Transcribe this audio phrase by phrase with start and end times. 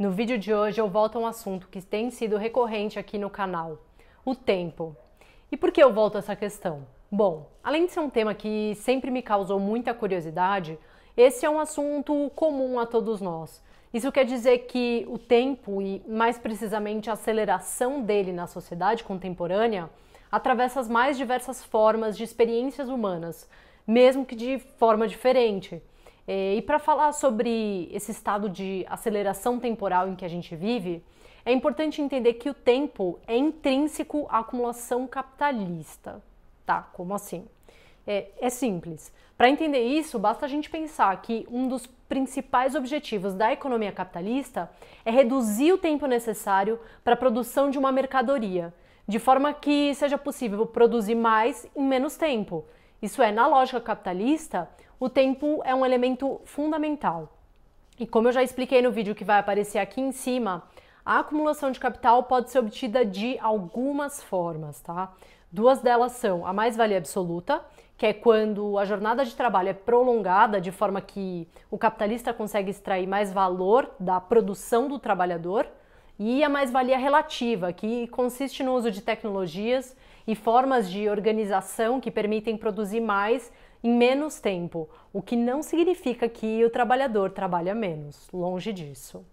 [0.00, 3.28] No vídeo de hoje eu volto a um assunto que tem sido recorrente aqui no
[3.28, 3.76] canal:
[4.24, 4.96] o tempo.
[5.52, 6.86] E por que eu volto a essa questão?
[7.12, 10.78] Bom, além de ser um tema que sempre me causou muita curiosidade,
[11.14, 13.62] esse é um assunto comum a todos nós.
[13.92, 19.90] Isso quer dizer que o tempo e, mais precisamente, a aceleração dele na sociedade contemporânea
[20.32, 23.46] atravessa as mais diversas formas de experiências humanas,
[23.86, 25.82] mesmo que de forma diferente.
[26.26, 31.02] É, e para falar sobre esse estado de aceleração temporal em que a gente vive,
[31.44, 36.22] é importante entender que o tempo é intrínseco à acumulação capitalista.
[36.66, 37.46] Tá, como assim?
[38.06, 39.12] É, é simples.
[39.36, 44.70] Para entender isso, basta a gente pensar que um dos principais objetivos da economia capitalista
[45.04, 48.74] é reduzir o tempo necessário para a produção de uma mercadoria,
[49.08, 52.64] de forma que seja possível produzir mais em menos tempo.
[53.00, 54.68] Isso é, na lógica capitalista,
[55.00, 57.32] o tempo é um elemento fundamental.
[57.98, 60.62] E como eu já expliquei no vídeo que vai aparecer aqui em cima,
[61.02, 65.12] a acumulação de capital pode ser obtida de algumas formas, tá?
[65.50, 67.64] Duas delas são a mais-valia absoluta,
[67.96, 72.70] que é quando a jornada de trabalho é prolongada de forma que o capitalista consegue
[72.70, 75.66] extrair mais valor da produção do trabalhador,
[76.18, 82.10] e a mais-valia relativa, que consiste no uso de tecnologias e formas de organização que
[82.10, 83.50] permitem produzir mais
[83.82, 89.24] em menos tempo, o que não significa que o trabalhador trabalha menos, longe disso.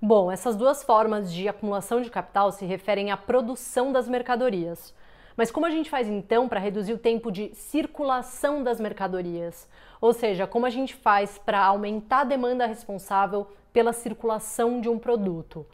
[0.00, 4.94] Bom, essas duas formas de acumulação de capital se referem à produção das mercadorias.
[5.36, 9.68] Mas como a gente faz então para reduzir o tempo de circulação das mercadorias?
[10.00, 14.98] Ou seja, como a gente faz para aumentar a demanda responsável pela circulação de um
[14.98, 15.66] produto?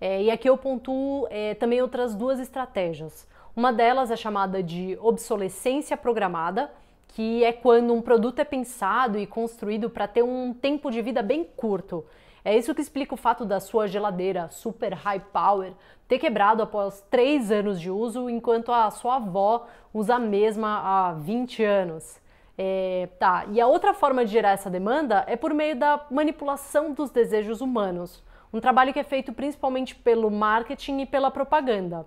[0.00, 3.28] É, e aqui eu pontuo é, também outras duas estratégias.
[3.54, 6.70] Uma delas é chamada de obsolescência programada,
[7.12, 11.22] que é quando um produto é pensado e construído para ter um tempo de vida
[11.22, 12.04] bem curto.
[12.44, 15.72] É isso que explica o fato da sua geladeira super high power
[16.08, 21.12] ter quebrado após 3 anos de uso, enquanto a sua avó usa a mesma há
[21.12, 22.20] 20 anos.
[22.56, 26.92] É, tá, e a outra forma de gerar essa demanda é por meio da manipulação
[26.92, 32.06] dos desejos humanos, um trabalho que é feito principalmente pelo marketing e pela propaganda.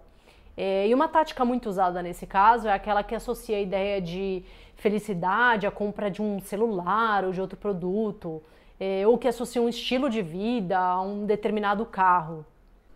[0.55, 4.43] É, e uma tática muito usada nesse caso é aquela que associa a ideia de
[4.75, 8.41] felicidade à compra de um celular ou de outro produto,
[8.79, 12.45] é, ou que associa um estilo de vida a um determinado carro.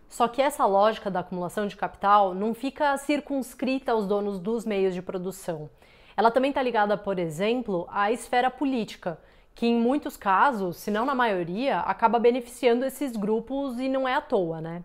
[0.09, 4.93] Só que essa lógica da acumulação de capital não fica circunscrita aos donos dos meios
[4.93, 5.69] de produção.
[6.15, 9.19] Ela também está ligada, por exemplo, à esfera política,
[9.53, 14.13] que em muitos casos, se não na maioria, acaba beneficiando esses grupos e não é
[14.13, 14.83] à toa, né?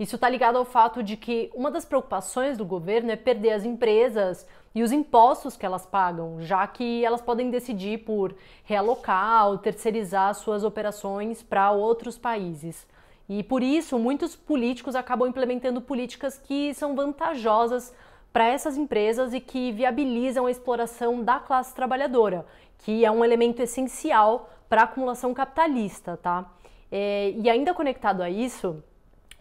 [0.00, 3.66] Isso está ligado ao fato de que uma das preocupações do governo é perder as
[3.66, 8.34] empresas e os impostos que elas pagam, já que elas podem decidir por
[8.64, 12.86] realocar ou terceirizar suas operações para outros países.
[13.28, 17.94] E por isso, muitos políticos acabam implementando políticas que são vantajosas
[18.32, 22.46] para essas empresas e que viabilizam a exploração da classe trabalhadora,
[22.78, 26.50] que é um elemento essencial para a acumulação capitalista, tá?
[26.90, 28.82] É, e ainda conectado a isso,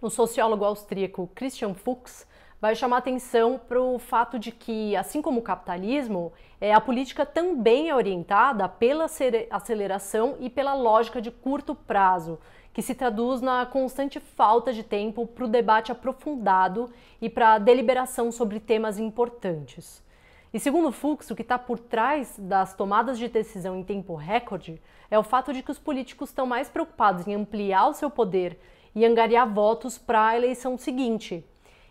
[0.01, 2.25] o sociólogo austríaco Christian Fuchs
[2.61, 7.25] vai chamar atenção para o fato de que, assim como o capitalismo, é, a política
[7.25, 9.07] também é orientada pela
[9.49, 12.39] aceleração e pela lógica de curto prazo,
[12.73, 16.89] que se traduz na constante falta de tempo para o debate aprofundado
[17.21, 20.03] e para a deliberação sobre temas importantes.
[20.53, 24.81] E segundo Fuchs, o que está por trás das tomadas de decisão em tempo recorde
[25.09, 28.59] é o fato de que os políticos estão mais preocupados em ampliar o seu poder
[28.95, 31.45] e angariar votos para a eleição seguinte.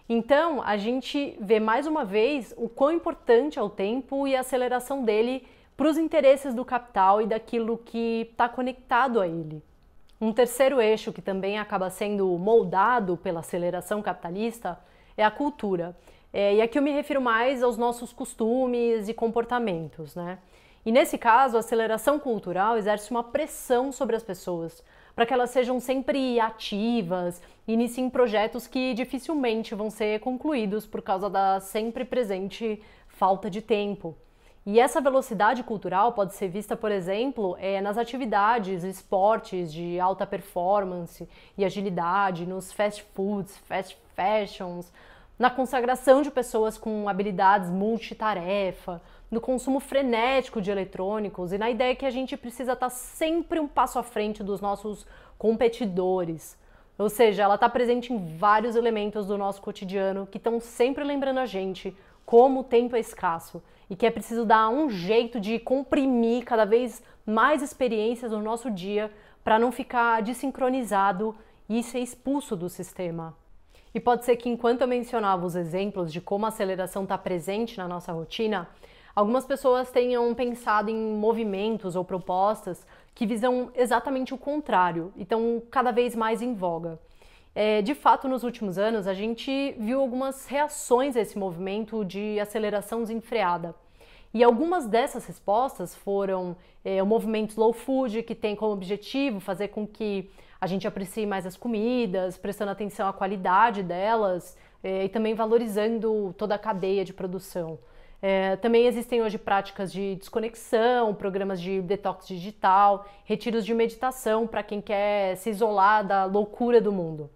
[0.09, 4.41] Então, a gente vê mais uma vez o quão importante é o tempo e a
[4.41, 9.63] aceleração dele para os interesses do capital e daquilo que está conectado a ele.
[10.21, 14.79] Um terceiro eixo que também acaba sendo moldado pela aceleração capitalista
[15.17, 15.95] é a cultura.
[16.33, 20.39] É, e aqui eu me refiro mais aos nossos costumes e comportamentos, né?
[20.85, 24.83] E nesse caso, a aceleração cultural exerce uma pressão sobre as pessoas
[25.19, 31.29] para que elas sejam sempre ativas, iniciem projetos que dificilmente vão ser concluídos por causa
[31.29, 34.17] da sempre presente falta de tempo.
[34.65, 40.25] E essa velocidade cultural pode ser vista, por exemplo, é, nas atividades, esportes de alta
[40.25, 44.93] performance e agilidade, nos fast foods, fast fashions,
[45.39, 49.01] na consagração de pessoas com habilidades multitarefa,
[49.31, 53.69] no consumo frenético de eletrônicos e na ideia que a gente precisa estar sempre um
[53.69, 55.07] passo à frente dos nossos
[55.39, 56.59] competidores.
[56.99, 61.39] Ou seja, ela está presente em vários elementos do nosso cotidiano que estão sempre lembrando
[61.39, 61.97] a gente
[62.27, 66.65] como o tempo é escasso e que é preciso dar um jeito de comprimir cada
[66.65, 69.13] vez mais experiências no nosso dia
[69.45, 71.35] para não ficar desincronizado
[71.69, 73.35] e ser expulso do sistema.
[73.95, 77.79] E pode ser que enquanto eu mencionava os exemplos de como a aceleração está presente
[77.79, 78.69] na nossa rotina,
[79.15, 85.63] algumas pessoas tenham pensado em movimentos ou propostas que visam exatamente o contrário e estão
[85.71, 86.99] cada vez mais em voga.
[87.55, 92.39] É, de fato, nos últimos anos, a gente viu algumas reações a esse movimento de
[92.39, 93.75] aceleração desenfreada.
[94.33, 99.69] E algumas dessas respostas foram é, o movimento Slow Food, que tem como objetivo fazer
[99.69, 105.09] com que a gente aprecie mais as comidas, prestando atenção à qualidade delas é, e
[105.09, 107.79] também valorizando toda a cadeia de produção.
[108.21, 114.63] É, também existem hoje práticas de desconexão, programas de detox digital, retiros de meditação para
[114.63, 117.31] quem quer se isolar da loucura do mundo.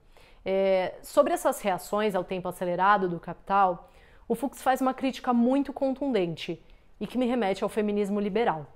[0.45, 3.89] É, sobre essas reações ao tempo acelerado do capital,
[4.27, 6.61] o Fux faz uma crítica muito contundente
[7.01, 8.67] e que me remete ao feminismo liberal.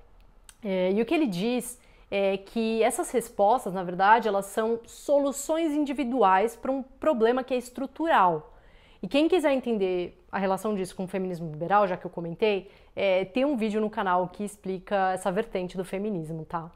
[0.63, 1.79] É, e o que ele diz
[2.11, 7.57] é que essas respostas, na verdade, elas são soluções individuais para um problema que é
[7.57, 8.55] estrutural.
[9.03, 12.71] E quem quiser entender a relação disso com o feminismo liberal, já que eu comentei,
[12.95, 16.71] é, tem um vídeo no canal que explica essa vertente do feminismo, tá?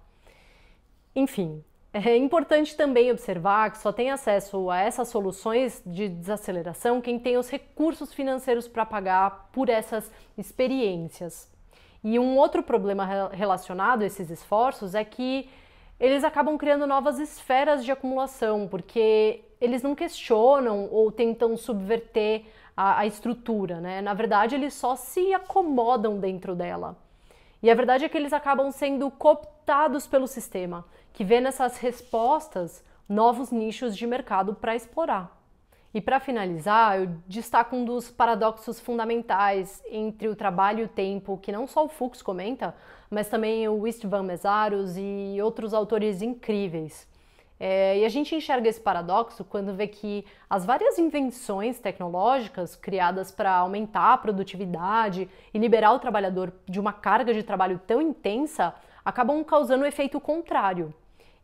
[1.15, 7.19] Enfim, é importante também observar que só tem acesso a essas soluções de desaceleração quem
[7.19, 11.50] tem os recursos financeiros para pagar por essas experiências.
[12.03, 15.51] E um outro problema relacionado a esses esforços é que
[15.99, 22.45] eles acabam criando novas esferas de acumulação, porque eles não questionam ou tentam subverter
[22.75, 24.01] a, a estrutura, né?
[24.01, 26.97] Na verdade, eles só se acomodam dentro dela.
[27.63, 32.83] E a verdade é que eles acabam sendo cooptados pelo sistema, que vê nessas respostas
[33.07, 35.40] novos nichos de mercado para explorar.
[35.93, 41.37] E para finalizar, eu destaco um dos paradoxos fundamentais entre o trabalho e o tempo,
[41.39, 42.75] que não só o Fuchs comenta,
[43.11, 47.09] mas também o Istvan Mesaros e outros autores incríveis.
[47.59, 53.31] É, e a gente enxerga esse paradoxo quando vê que as várias invenções tecnológicas criadas
[53.31, 58.75] para aumentar a produtividade e liberar o trabalhador de uma carga de trabalho tão intensa
[59.05, 60.95] acabam causando o um efeito contrário.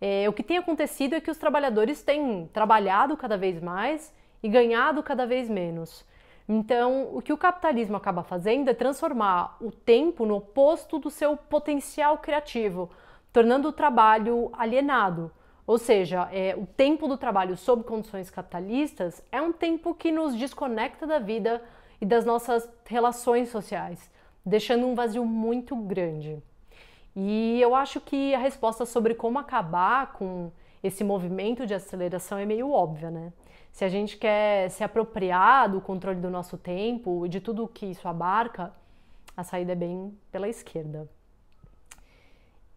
[0.00, 4.14] É, o que tem acontecido é que os trabalhadores têm trabalhado cada vez mais
[4.46, 6.04] e ganhado cada vez menos.
[6.48, 11.36] Então, o que o capitalismo acaba fazendo é transformar o tempo no oposto do seu
[11.36, 12.88] potencial criativo,
[13.32, 15.32] tornando o trabalho alienado
[15.66, 20.34] ou seja, é, o tempo do trabalho sob condições capitalistas é um tempo que nos
[20.36, 21.60] desconecta da vida
[22.00, 24.10] e das nossas relações sociais,
[24.44, 26.40] deixando um vazio muito grande.
[27.16, 30.52] E eu acho que a resposta sobre como acabar com
[30.84, 33.32] esse movimento de aceleração é meio óbvia, né?
[33.76, 37.84] Se a gente quer se apropriar do controle do nosso tempo e de tudo que
[37.84, 38.72] isso abarca,
[39.36, 41.06] a saída é bem pela esquerda.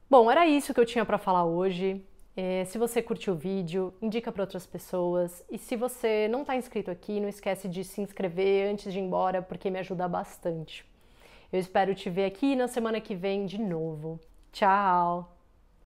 [0.09, 2.05] Bom, era isso que eu tinha para falar hoje.
[2.35, 5.41] É, se você curtiu o vídeo, indica para outras pessoas.
[5.49, 9.01] E se você não está inscrito aqui, não esquece de se inscrever antes de ir
[9.01, 10.85] embora, porque me ajuda bastante.
[11.49, 14.19] Eu espero te ver aqui na semana que vem de novo.
[14.51, 15.38] Tchau!